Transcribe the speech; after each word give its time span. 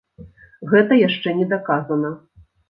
Гэта 0.71 0.97
яшчэ 1.01 1.35
не 1.41 1.45
даказана. 1.53 2.13